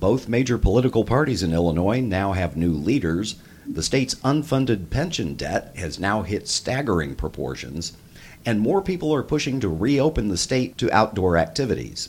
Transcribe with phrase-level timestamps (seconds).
[0.00, 3.36] Both major political parties in Illinois now have new leaders.
[3.66, 7.92] The state's unfunded pension debt has now hit staggering proportions,
[8.46, 12.08] and more people are pushing to reopen the state to outdoor activities.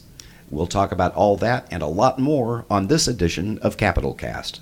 [0.49, 4.62] We'll talk about all that and a lot more on this edition of Capitol Cast.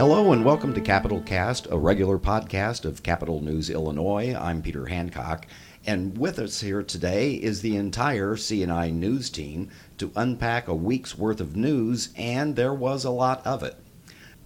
[0.00, 4.34] Hello and welcome to Capitol Cast, a regular podcast of Capitol News Illinois.
[4.34, 5.46] I'm Peter Hancock,
[5.86, 9.68] and with us here today is the entire CNI news team
[9.98, 13.76] to unpack a week's worth of news, and there was a lot of it.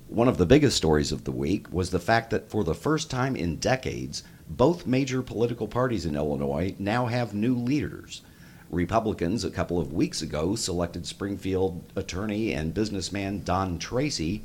[0.08, 3.08] One of the biggest stories of the week was the fact that for the first
[3.08, 8.22] time in decades, both major political parties in Illinois now have new leaders.
[8.70, 14.42] Republicans a couple of weeks ago selected Springfield attorney and businessman Don Tracy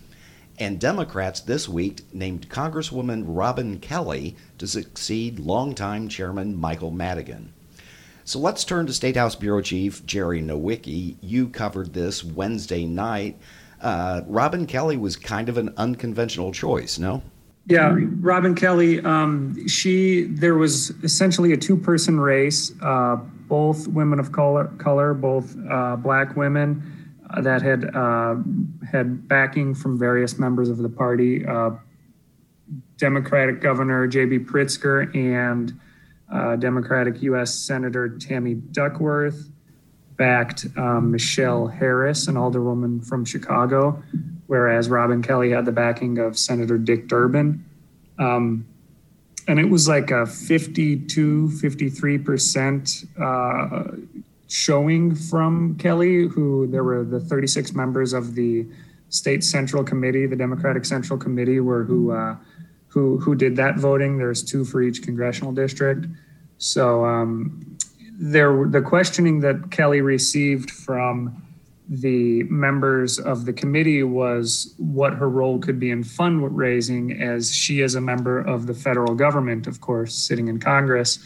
[0.59, 7.53] and Democrats this week named Congresswoman Robin Kelly to succeed longtime Chairman Michael Madigan.
[8.25, 11.15] So let's turn to State House Bureau Chief Jerry Nowicki.
[11.21, 13.39] You covered this Wednesday night.
[13.81, 17.23] Uh, Robin Kelly was kind of an unconventional choice, no?
[17.65, 18.99] Yeah, Robin Kelly.
[19.01, 22.73] Um, she there was essentially a two-person race.
[22.81, 23.15] Uh,
[23.47, 26.98] both women of color, color both uh, black women
[27.41, 28.35] that had uh,
[28.89, 31.45] had backing from various members of the party.
[31.45, 31.71] Uh,
[32.97, 34.39] Democratic Governor J.B.
[34.39, 35.79] Pritzker and
[36.31, 37.53] uh, Democratic U.S.
[37.53, 39.49] Senator Tammy Duckworth
[40.17, 44.03] backed um, Michelle Harris, an alderwoman from Chicago,
[44.47, 47.63] whereas Robin Kelly had the backing of Senator Dick Durbin.
[48.19, 48.67] Um,
[49.47, 53.95] and it was like a 52, 53% uh,
[54.49, 58.67] showing from Kelly, who there were the 36 members of the
[59.09, 62.35] state central committee, the Democratic Central Committee, were who uh,
[62.87, 64.17] who who did that voting.
[64.17, 66.07] There's two for each congressional district.
[66.57, 67.77] So um,
[68.19, 71.41] there, the questioning that Kelly received from
[71.87, 77.81] the members of the committee was what her role could be in fundraising, as she
[77.81, 81.17] is a member of the federal government, of course, sitting in Congress.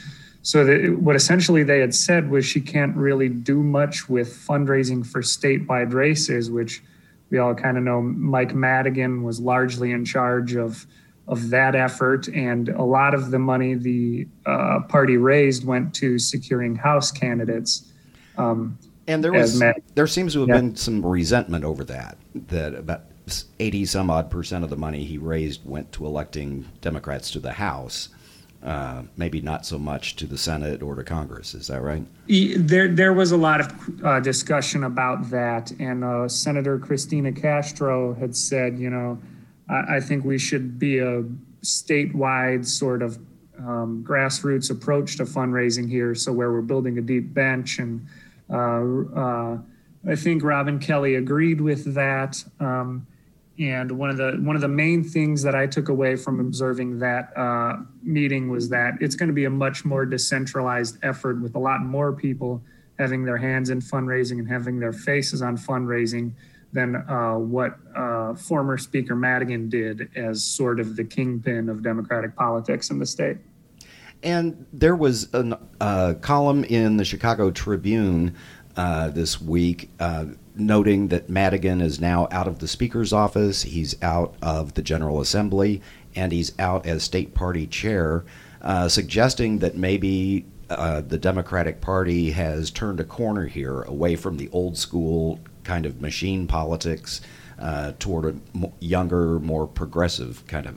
[0.43, 5.05] So that what essentially they had said was she can't really do much with fundraising
[5.05, 6.83] for statewide races, which
[7.29, 10.85] we all kind of know Mike Madigan was largely in charge of
[11.29, 16.19] of that effort, and a lot of the money the uh, party raised went to
[16.19, 17.89] securing House candidates.
[18.37, 18.77] Um,
[19.07, 19.57] and there was
[19.95, 20.55] there seems to have yeah.
[20.55, 22.17] been some resentment over that.
[22.49, 23.03] That about
[23.61, 27.53] eighty some odd percent of the money he raised went to electing Democrats to the
[27.53, 28.09] House
[28.63, 31.53] uh, maybe not so much to the Senate or to Congress.
[31.53, 32.05] Is that right?
[32.27, 38.13] There, there was a lot of uh, discussion about that, and uh, Senator Cristina Castro
[38.13, 39.19] had said, you know,
[39.69, 41.23] I, I, think we should be a
[41.61, 43.17] statewide sort of
[43.59, 48.07] um, grassroots approach to fundraising here, so where we're building a deep bench, and
[48.49, 49.57] uh, uh,
[50.09, 52.41] I think Robin Kelly agreed with that.
[52.61, 53.07] Um,
[53.59, 56.99] and one of the one of the main things that I took away from observing
[56.99, 61.55] that uh, meeting was that it's going to be a much more decentralized effort with
[61.55, 62.63] a lot more people
[62.97, 66.31] having their hands in fundraising and having their faces on fundraising
[66.71, 72.35] than uh, what uh, former Speaker Madigan did as sort of the kingpin of Democratic
[72.35, 73.37] politics in the state.
[74.23, 78.35] And there was a uh, column in the Chicago Tribune
[78.75, 80.25] uh, this week uh,
[80.55, 85.21] noting that Madigan is now out of the Speaker's office, he's out of the General
[85.21, 85.81] Assembly,
[86.15, 88.23] and he's out as state party chair,
[88.61, 94.37] uh, suggesting that maybe uh, the Democratic Party has turned a corner here away from
[94.37, 97.21] the old school kind of machine politics
[97.59, 100.75] uh, toward a younger, more progressive kind of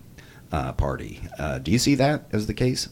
[0.53, 1.21] uh, party.
[1.39, 2.89] Uh, do you see that as the case?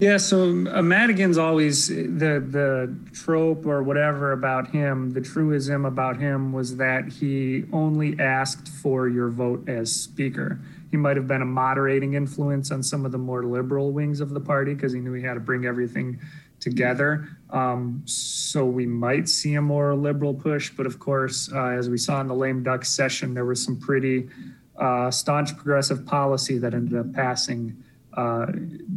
[0.00, 5.10] Yeah, so uh, Madigan's always the the trope or whatever about him.
[5.10, 10.58] The truism about him was that he only asked for your vote as speaker.
[10.90, 14.30] He might have been a moderating influence on some of the more liberal wings of
[14.30, 16.18] the party because he knew he had to bring everything
[16.60, 17.28] together.
[17.50, 21.98] Um, so we might see a more liberal push, but of course, uh, as we
[21.98, 24.30] saw in the lame duck session, there was some pretty
[24.78, 27.76] uh, staunch progressive policy that ended up passing
[28.14, 28.46] uh,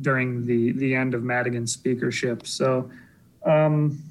[0.02, 2.48] during the the end of Madigan's speakership.
[2.48, 2.90] So.
[3.46, 4.02] Um,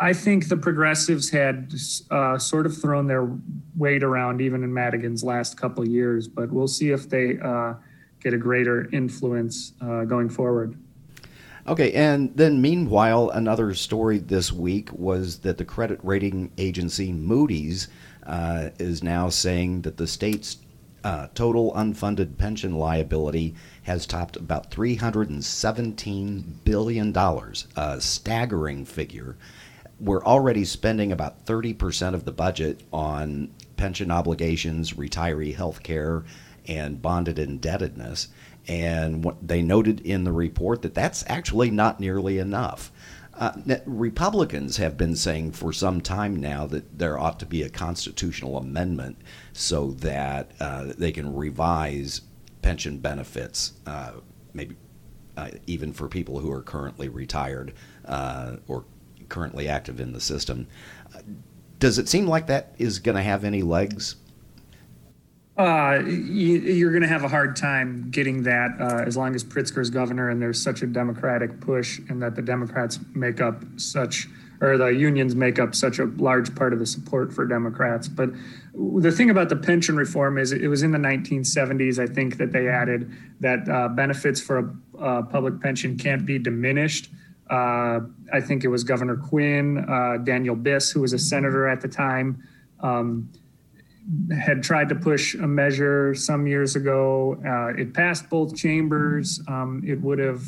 [0.00, 1.74] I think the progressives had
[2.10, 3.28] uh, sort of thrown their
[3.76, 7.74] weight around even in Madigan's last couple years, but we'll see if they uh,
[8.20, 10.76] get a greater influence uh, going forward.
[11.66, 17.88] Okay, and then meanwhile, another story this week was that the credit rating agency Moody's
[18.24, 20.58] uh, is now saying that the state's
[21.06, 23.54] uh, total unfunded pension liability
[23.84, 27.16] has topped about $317 billion,
[27.76, 29.36] a staggering figure.
[30.00, 36.24] We're already spending about 30% of the budget on pension obligations, retiree health care,
[36.66, 38.26] and bonded indebtedness.
[38.66, 42.90] And they noted in the report that that's actually not nearly enough.
[43.36, 43.52] Uh,
[43.84, 48.56] Republicans have been saying for some time now that there ought to be a constitutional
[48.56, 49.18] amendment
[49.52, 52.22] so that uh, they can revise
[52.62, 54.12] pension benefits, uh,
[54.54, 54.74] maybe
[55.36, 57.74] uh, even for people who are currently retired
[58.06, 58.84] uh, or
[59.28, 60.66] currently active in the system.
[61.78, 64.16] Does it seem like that is going to have any legs?
[65.56, 69.42] Uh, you, are going to have a hard time getting that uh, as long as
[69.42, 73.62] Pritzker is governor and there's such a Democratic push and that the Democrats make up
[73.78, 74.28] such,
[74.60, 78.06] or the unions make up such a large part of the support for Democrats.
[78.06, 78.30] But
[78.74, 82.52] the thing about the pension reform is it was in the 1970s, I think, that
[82.52, 83.10] they added
[83.40, 87.10] that uh, benefits for a, public pension can't be diminished.
[87.48, 88.00] Uh,
[88.30, 91.88] I think it was Governor Quinn, uh, Daniel Biss, who was a senator at the
[91.88, 92.42] time.
[92.80, 93.30] Um,
[94.30, 97.38] had tried to push a measure some years ago.
[97.44, 99.40] Uh, it passed both chambers.
[99.48, 100.42] Um, it would have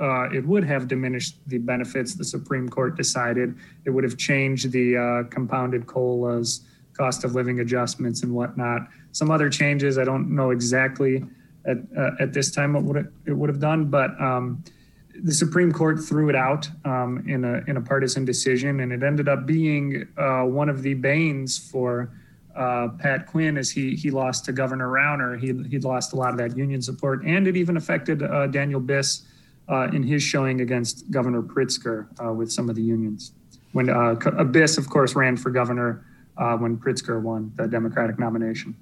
[0.00, 2.14] uh, it would have diminished the benefits.
[2.14, 6.62] The Supreme Court decided it would have changed the uh, compounded colas,
[6.94, 8.88] cost of living adjustments, and whatnot.
[9.12, 11.24] Some other changes I don't know exactly
[11.64, 14.20] at uh, at this time what would it, it would have done, but.
[14.20, 14.64] Um,
[15.22, 19.04] the Supreme Court threw it out um, in a in a partisan decision, and it
[19.04, 22.10] ended up being uh, one of the banes for
[22.56, 25.38] uh, Pat Quinn as he he lost to Governor Rauner.
[25.38, 28.80] He he lost a lot of that union support, and it even affected uh, Daniel
[28.80, 29.22] Biss
[29.68, 33.32] uh, in his showing against Governor Pritzker uh, with some of the unions.
[33.72, 34.14] When uh, uh,
[34.44, 36.04] Biss, of course, ran for governor
[36.36, 38.76] when Pritzker won the Democratic nomination.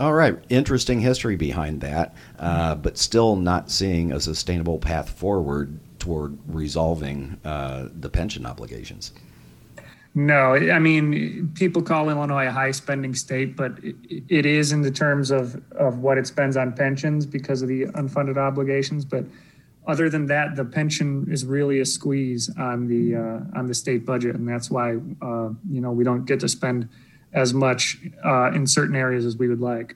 [0.00, 6.38] All right, interesting history behind that, but still not seeing a sustainable path forward toward
[6.46, 9.12] resolving the pension obligations.
[10.14, 14.90] No, I mean, people call Illinois a high spending state, but it is in the
[14.90, 19.04] terms of, of what it spends on pensions because of the unfunded obligations.
[19.04, 19.24] But
[19.86, 24.04] other than that, the pension is really a squeeze on the uh, on the state
[24.04, 26.88] budget, and that's why uh, you know we don't get to spend
[27.32, 29.94] as much uh, in certain areas as we would like.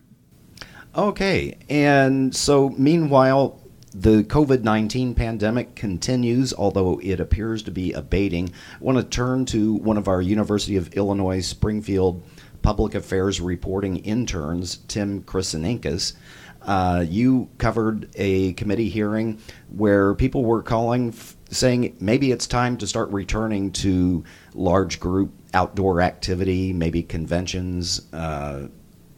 [0.97, 3.62] Okay, and so meanwhile,
[3.95, 8.49] the COVID 19 pandemic continues, although it appears to be abating.
[8.49, 12.23] I want to turn to one of our University of Illinois Springfield
[12.63, 16.15] public affairs reporting interns, Tim Chrysanenkus.
[16.63, 22.77] Uh, you covered a committee hearing where people were calling, f- saying maybe it's time
[22.77, 24.23] to start returning to
[24.55, 28.69] large group outdoor activity, maybe conventions, uh,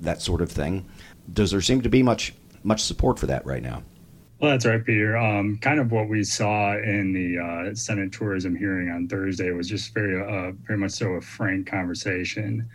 [0.01, 0.87] that sort of thing.
[1.33, 2.35] Does there seem to be much
[2.65, 3.83] much support for that right now?
[4.41, 5.17] Well, that's right, Peter.
[5.17, 9.69] Um, kind of what we saw in the uh, Senate tourism hearing on Thursday was
[9.69, 12.69] just very, uh, very much so a frank conversation.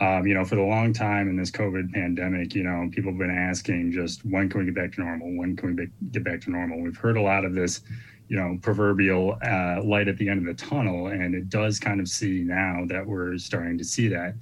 [0.00, 3.18] Um, you know, for the long time in this COVID pandemic, you know, people have
[3.18, 5.36] been asking just when can we get back to normal?
[5.36, 6.80] When can we get back to normal?
[6.80, 7.82] We've heard a lot of this,
[8.28, 12.00] you know, proverbial uh, light at the end of the tunnel, and it does kind
[12.00, 14.34] of see now that we're starting to see that.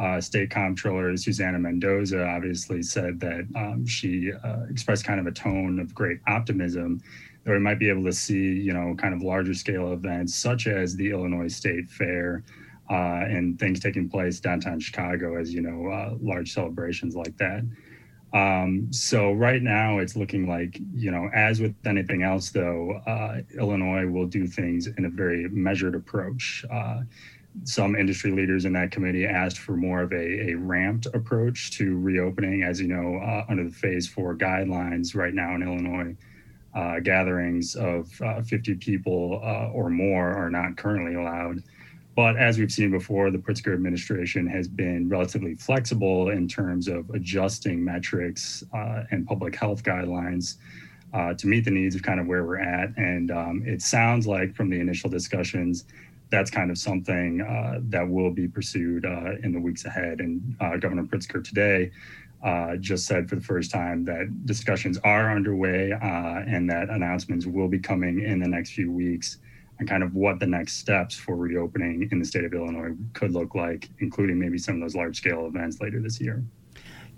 [0.00, 5.32] Uh, State Comptroller Susana Mendoza obviously said that um, she uh, expressed kind of a
[5.32, 7.02] tone of great optimism
[7.44, 10.66] that we might be able to see, you know, kind of larger scale events such
[10.66, 12.44] as the Illinois State Fair
[12.90, 17.62] uh, and things taking place downtown Chicago, as you know, uh, large celebrations like that.
[18.32, 23.40] Um, so right now it's looking like, you know, as with anything else, though, uh,
[23.58, 26.64] Illinois will do things in a very measured approach.
[27.64, 31.98] Some industry leaders in that committee asked for more of a, a ramped approach to
[31.98, 32.62] reopening.
[32.62, 36.16] As you know, uh, under the phase four guidelines right now in Illinois,
[36.74, 41.62] uh, gatherings of uh, 50 people uh, or more are not currently allowed.
[42.16, 47.08] But as we've seen before, the Pritzker administration has been relatively flexible in terms of
[47.10, 50.56] adjusting metrics uh, and public health guidelines
[51.12, 52.96] uh, to meet the needs of kind of where we're at.
[52.96, 55.84] And um, it sounds like from the initial discussions,
[56.30, 60.20] that's kind of something uh, that will be pursued uh, in the weeks ahead.
[60.20, 61.90] And uh, Governor Pritzker today
[62.42, 67.46] uh, just said for the first time that discussions are underway uh, and that announcements
[67.46, 69.38] will be coming in the next few weeks
[69.78, 73.32] and kind of what the next steps for reopening in the state of Illinois could
[73.32, 76.44] look like, including maybe some of those large scale events later this year.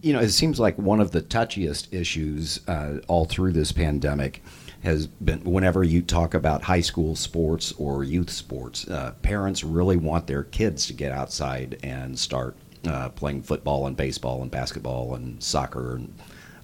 [0.01, 4.43] You know, it seems like one of the touchiest issues uh, all through this pandemic
[4.83, 9.97] has been whenever you talk about high school sports or youth sports, uh, parents really
[9.97, 15.15] want their kids to get outside and start uh, playing football and baseball and basketball
[15.15, 16.13] and soccer and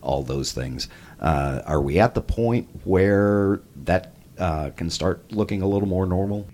[0.02, 0.88] all those things.
[1.20, 6.06] Uh, are we at the point where that uh, can start looking a little more
[6.06, 6.46] normal?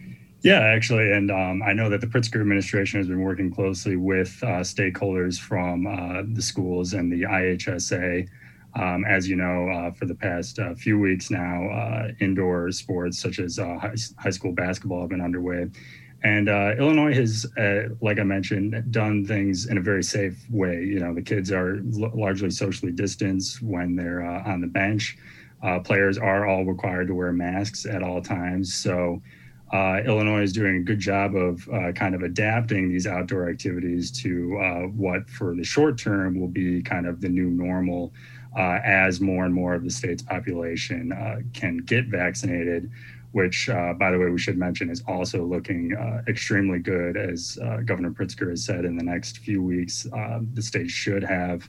[0.42, 4.38] Yeah, actually, and um, I know that the Pritzker administration has been working closely with
[4.42, 8.28] uh, stakeholders from uh, the schools and the IHSA.
[8.76, 13.20] Um, as you know, uh, for the past uh, few weeks now, uh, indoor sports
[13.20, 15.70] such as uh, high, high, school basketball have been underway.
[16.24, 17.44] And Illinois has,
[18.00, 20.82] like I mentioned, done things in a very safe way.
[20.82, 25.18] You know, the kids are l- largely socially distanced when they're on the bench.
[25.84, 28.72] players are all required to wear masks at all times.
[28.72, 29.20] So,
[29.74, 34.10] uh, Illinois is doing a good job of uh, kind of adapting these outdoor activities
[34.10, 38.12] to uh, what, for the short term, will be kind of the new normal
[38.56, 42.90] uh, as more and more of the state's population uh, can get vaccinated.
[43.32, 45.90] Which, uh, by the way, we should mention is also looking
[46.28, 48.84] extremely good, as Governor Pritzker has said.
[48.84, 50.04] In the next few weeks,
[50.52, 51.68] the state should have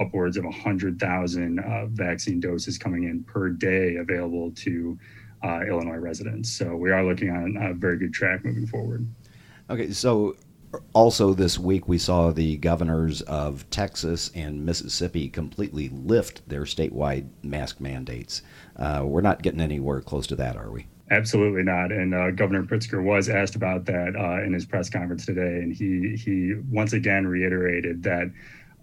[0.00, 4.98] upwards of 100,000 vaccine doses coming in per day available to
[5.44, 6.50] uh, Illinois residents.
[6.50, 9.06] So we are looking on a very good track moving forward.
[9.70, 10.36] Okay, so
[10.92, 17.28] also this week we saw the governors of Texas and Mississippi completely lift their statewide
[17.42, 18.42] mask mandates.
[18.76, 20.86] Uh, we're not getting anywhere close to that, are we?
[21.10, 21.92] Absolutely not.
[21.92, 25.72] And uh, Governor Pritzker was asked about that uh, in his press conference today, and
[25.72, 28.30] he he once again reiterated that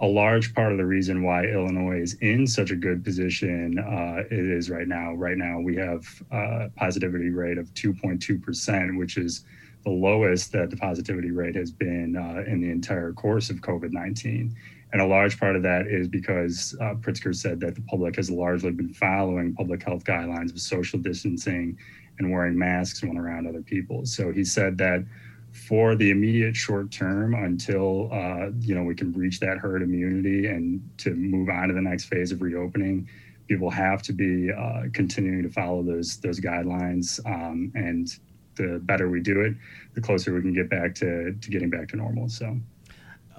[0.01, 4.23] a large part of the reason why Illinois is in such a good position uh,
[4.31, 5.13] it is right now.
[5.13, 9.45] Right now, we have a positivity rate of 2.2%, which is
[9.83, 13.91] the lowest that the positivity rate has been uh, in the entire course of COVID
[13.91, 14.55] 19.
[14.93, 18.29] And a large part of that is because uh, Pritzker said that the public has
[18.29, 21.77] largely been following public health guidelines of social distancing
[22.19, 24.05] and wearing masks when around other people.
[24.05, 25.05] So he said that
[25.51, 30.47] for the immediate short term until uh, you know we can reach that herd immunity
[30.47, 33.07] and to move on to the next phase of reopening
[33.51, 38.17] people have to be uh, continuing to follow those those guidelines um, and
[38.61, 39.53] the better we do it
[39.93, 42.57] the closer we can get back to to getting back to normal so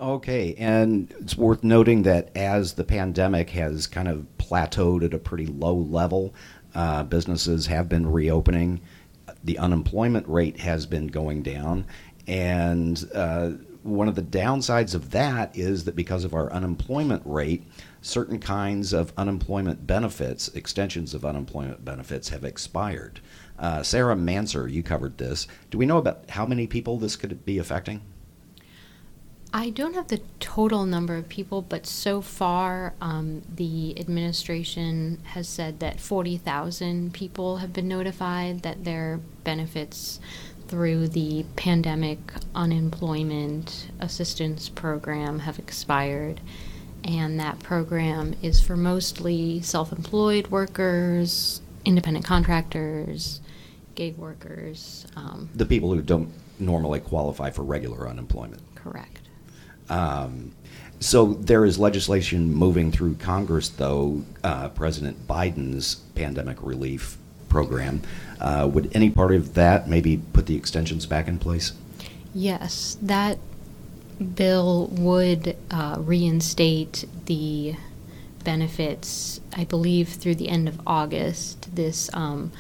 [0.01, 5.19] okay and it's worth noting that as the pandemic has kind of plateaued at a
[5.19, 6.35] pretty low level
[6.75, 8.81] uh, businesses have been reopening
[9.45, 11.87] the unemployment rate has been going down.
[12.27, 13.51] And uh,
[13.83, 17.65] one of the downsides of that is that because of our unemployment rate,
[18.01, 23.21] certain kinds of unemployment benefits, extensions of unemployment benefits, have expired.
[23.63, 25.47] Uh, Sarah Mansur, you covered this.
[25.71, 28.03] Do we know about how many people this could be affecting?
[29.55, 35.47] I don't have the total number of people, but so far, um, the administration has
[35.47, 40.19] said that 40,000 people have been notified that their benefits
[40.67, 42.19] through the pandemic
[42.57, 46.41] unemployment assistance program have expired.
[47.05, 53.41] And that program is for mostly self employed workers, independent contractors,
[53.95, 55.07] gig workers.
[55.17, 58.63] Um, the people who don't normally qualify for regular unemployment.
[58.75, 59.21] Correct.
[59.89, 60.53] Um,
[61.01, 67.19] so there is legislation moving through Congress, though, uh, President Biden's pandemic relief
[67.49, 68.03] program.
[68.41, 71.73] Uh, would any part of that maybe put the extensions back in place?
[72.35, 73.39] Yes, that
[74.35, 77.75] bill would uh, reinstate the
[78.45, 81.75] benefits, I believe, through the end of August.
[81.75, 82.53] This um,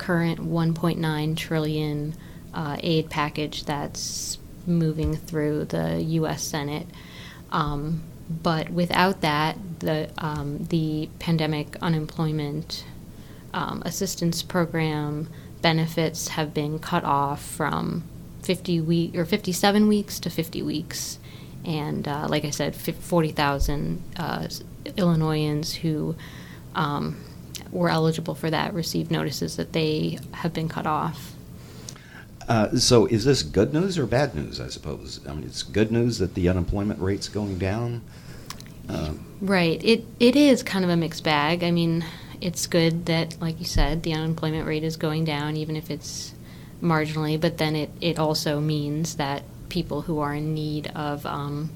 [0.00, 2.14] current 1.9 trillion
[2.54, 6.42] uh, aid package that's moving through the U.S.
[6.42, 6.86] Senate.
[7.52, 12.84] Um, but without that, the um, the pandemic unemployment
[13.52, 15.28] um, assistance program
[15.60, 18.04] benefits have been cut off from
[18.42, 21.18] 50 week or 57 weeks to 50 weeks,
[21.64, 24.48] and uh, like I said, 40,000 uh,
[24.96, 26.16] Illinoisans who
[26.74, 27.22] um,
[27.70, 31.34] were eligible for that received notices that they have been cut off.
[32.48, 34.60] Uh, so is this good news or bad news?
[34.60, 35.20] I suppose.
[35.28, 38.02] I mean, it's good news that the unemployment rate's going down.
[38.88, 39.80] Uh, right.
[39.84, 41.62] It it is kind of a mixed bag.
[41.62, 42.04] I mean,
[42.40, 46.34] it's good that, like you said, the unemployment rate is going down, even if it's
[46.82, 47.40] marginally.
[47.40, 51.70] But then it it also means that people who are in need of um,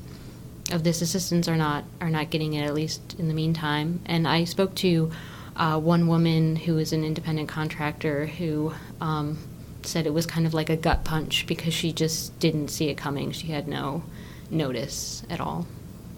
[0.72, 4.00] of this assistance are not are not getting it at least in the meantime.
[4.06, 5.12] And I spoke to
[5.56, 8.72] uh, one woman who is an independent contractor who.
[9.00, 9.38] Um,
[9.86, 12.96] said it was kind of like a gut punch because she just didn't see it
[12.96, 13.32] coming.
[13.32, 14.02] She had no
[14.50, 15.66] notice at all.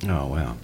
[0.05, 0.57] Oh, wow.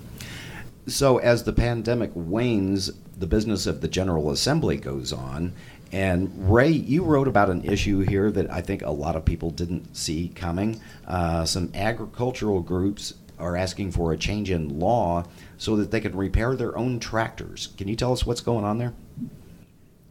[0.86, 5.52] So, as the pandemic wanes, the business of the General Assembly goes on.
[5.92, 9.50] And Ray, you wrote about an issue here that I think a lot of people
[9.50, 10.80] didn't see coming.
[11.06, 15.24] Uh, some agricultural groups are asking for a change in law
[15.58, 17.68] so that they can repair their own tractors.
[17.76, 18.92] Can you tell us what's going on there?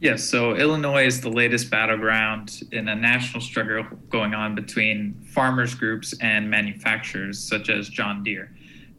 [0.00, 5.76] Yes, so Illinois is the latest battleground in a national struggle going on between farmers
[5.76, 8.50] groups and manufacturers such as John Deere.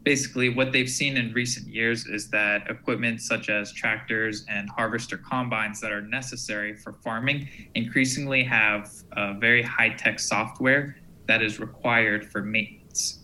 [0.02, 5.18] Basically, what they've seen in recent years is that equipment such as tractors and harvester
[5.18, 8.90] combines that are necessary for farming increasingly have
[9.38, 12.42] very high tech software that is required for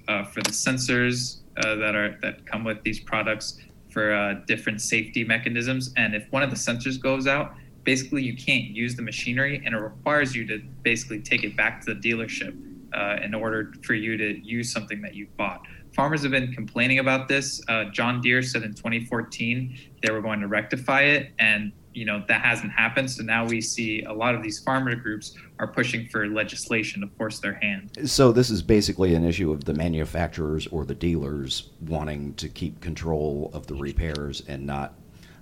[0.08, 3.58] uh, for the sensors uh, that are that come with these products
[3.90, 5.92] for uh, different safety mechanisms.
[5.96, 9.74] And if one of the sensors goes out, basically you can't use the machinery and
[9.74, 12.56] it requires you to basically take it back to the dealership
[12.92, 15.62] uh, in order for you to use something that you bought.
[15.94, 17.60] Farmers have been complaining about this.
[17.68, 22.22] Uh, John Deere said in 2014 they were going to rectify it, and you know
[22.28, 23.10] that hasn't happened.
[23.10, 27.08] So now we see a lot of these farmer groups are pushing for legislation to
[27.16, 27.90] force their hand.
[28.04, 32.80] So this is basically an issue of the manufacturers or the dealers wanting to keep
[32.80, 34.94] control of the repairs and not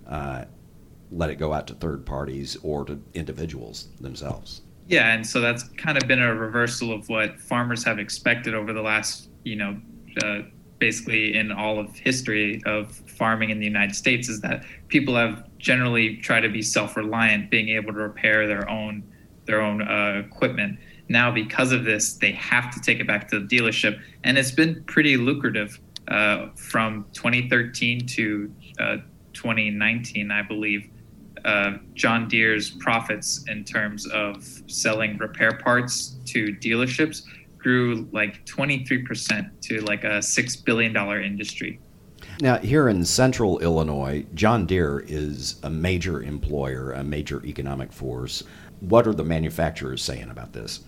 [0.06, 0.44] uh,
[1.10, 4.62] let it go out to third parties or to individuals themselves.
[4.88, 8.72] Yeah, and so that's kind of been a reversal of what farmers have expected over
[8.72, 9.78] the last, you know,
[10.22, 10.40] uh,
[10.78, 15.44] basically in all of history of farming in the United States is that people have
[15.58, 19.02] generally tried to be self-reliant, being able to repair their own
[19.46, 20.78] their own uh, equipment.
[21.08, 24.50] Now, because of this, they have to take it back to the dealership, and it's
[24.50, 28.96] been pretty lucrative uh, from 2013 to uh,
[29.32, 30.90] 2019, I believe
[31.44, 37.22] uh, John Deere's profits in terms of selling repair parts to dealerships
[37.58, 41.80] grew like 23% to like a $6 billion industry.
[42.40, 48.44] Now, here in central Illinois, John Deere is a major employer, a major economic force.
[48.80, 50.80] What are the manufacturers saying about this?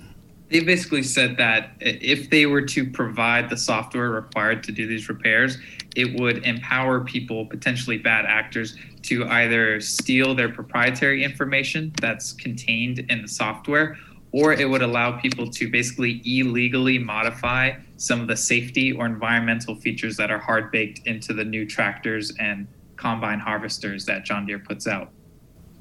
[0.48, 5.08] They basically said that if they were to provide the software required to do these
[5.08, 5.58] repairs,
[5.94, 13.00] it would empower people, potentially bad actors, to either steal their proprietary information that's contained
[13.08, 13.96] in the software,
[14.32, 19.74] or it would allow people to basically illegally modify some of the safety or environmental
[19.74, 24.58] features that are hard baked into the new tractors and combine harvesters that John Deere
[24.58, 25.10] puts out.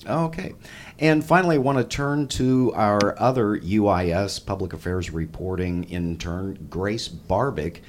[0.07, 0.53] Okay.
[0.99, 7.09] And finally, I want to turn to our other UIS public affairs reporting intern, Grace
[7.09, 7.81] Barbic.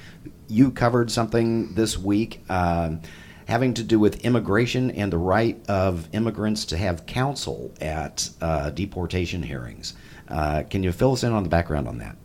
[0.47, 2.95] You covered something this week uh,
[3.47, 8.69] having to do with immigration and the right of immigrants to have counsel at uh,
[8.71, 9.93] deportation hearings.
[10.31, 12.15] Uh, can you fill us in on the background on that?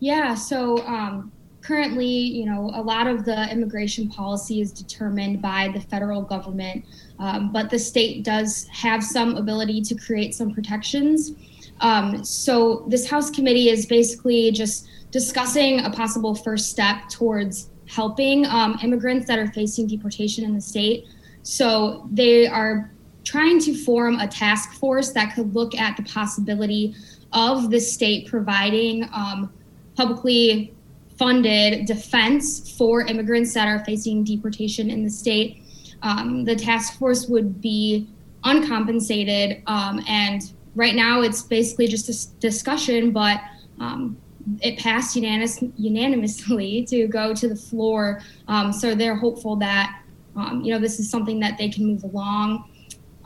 [0.00, 1.32] Yeah, so um,
[1.62, 6.84] currently, you know, a lot of the immigration policy is determined by the federal government,
[7.18, 11.32] um, but the state does have some ability to create some protections.
[11.80, 18.44] Um, so this House committee is basically just discussing a possible first step towards helping
[18.46, 21.06] um, immigrants that are facing deportation in the state.
[21.42, 22.90] So they are
[23.24, 26.94] trying to form a task force that could look at the possibility
[27.32, 29.52] of the state providing um,
[29.96, 30.74] publicly
[31.18, 35.62] funded defense for immigrants that are facing deportation in the state.
[36.02, 38.08] Um, the task force would be
[38.44, 43.40] uncompensated, um, and right now it's basically just a discussion, but
[43.80, 44.16] um,
[44.62, 48.22] it passed unanimous, unanimously to go to the floor.
[48.46, 50.00] Um, so they're hopeful that
[50.36, 52.67] um, you know this is something that they can move along.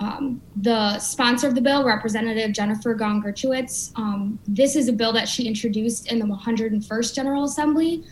[0.02, 3.24] Um, the sponsor of the bill, Representative Jennifer Gong
[3.94, 8.02] um, this is a bill that she introduced in the 101st General Assembly.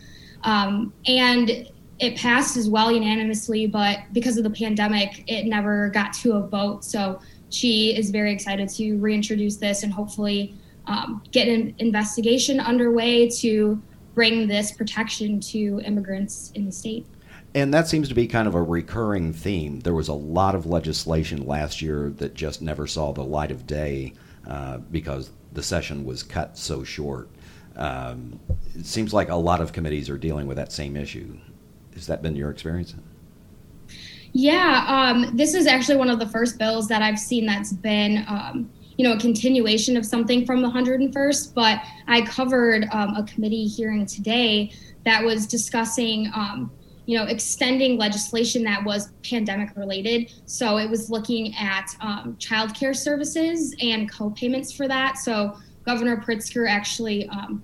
[0.43, 1.67] Um, and
[1.99, 6.47] it passed as well unanimously, but because of the pandemic, it never got to a
[6.47, 6.85] vote.
[6.85, 10.55] So she is very excited to reintroduce this and hopefully
[10.87, 13.81] um, get an investigation underway to
[14.15, 17.05] bring this protection to immigrants in the state.
[17.53, 19.81] And that seems to be kind of a recurring theme.
[19.81, 23.67] There was a lot of legislation last year that just never saw the light of
[23.67, 24.13] day
[24.47, 27.29] uh, because the session was cut so short.
[27.75, 28.39] Um,
[28.73, 31.37] it seems like a lot of committees are dealing with that same issue.
[31.93, 32.95] Has that been your experience?
[34.33, 38.23] Yeah, um, this is actually one of the first bills that I've seen that's been,
[38.29, 41.53] um, you know, a continuation of something from the 101st.
[41.53, 44.71] But I covered um, a committee hearing today
[45.03, 46.71] that was discussing um,
[47.05, 50.31] you know, extending legislation that was pandemic related.
[50.45, 55.17] So it was looking at um, childcare services and co-payments for that.
[55.17, 57.63] So Governor Pritzker actually um,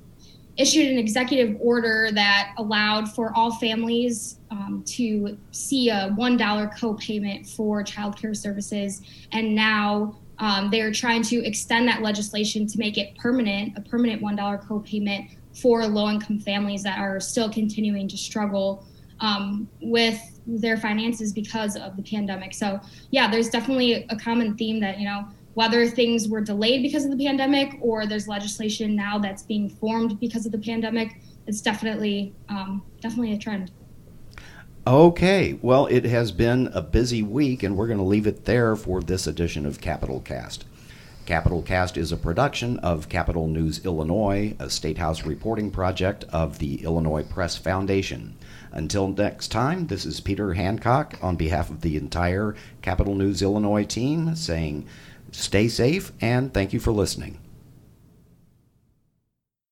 [0.58, 7.48] issued an executive order that allowed for all families um, to see a $1 co-payment
[7.48, 9.02] for childcare services.
[9.32, 14.22] And now um, they're trying to extend that legislation to make it permanent, a permanent
[14.22, 18.86] $1 co-payment for low income families that are still continuing to struggle
[19.20, 22.54] um, with their finances because of the pandemic.
[22.54, 22.80] So,
[23.12, 27.18] yeah, there's definitely a common theme that, you know, whether things were delayed because of
[27.18, 32.34] the pandemic or there's legislation now that's being formed because of the pandemic, it's definitely
[32.48, 33.72] um, definitely a trend.
[34.86, 38.76] Okay, well, it has been a busy week, and we're going to leave it there
[38.76, 40.64] for this edition of Capitol Cast.
[41.28, 46.60] Capitol Cast is a production of Capitol News Illinois, a State House reporting project of
[46.60, 48.38] the Illinois Press Foundation.
[48.72, 53.84] Until next time, this is Peter Hancock on behalf of the entire Capitol News Illinois
[53.84, 54.88] team saying
[55.34, 57.38] stay safe and thank you for listening.